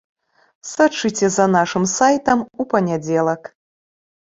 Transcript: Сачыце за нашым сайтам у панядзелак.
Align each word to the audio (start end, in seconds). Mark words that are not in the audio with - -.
Сачыце 0.69 1.29
за 1.37 1.47
нашым 1.57 1.85
сайтам 1.95 2.39
у 2.61 2.71
панядзелак. 2.77 3.41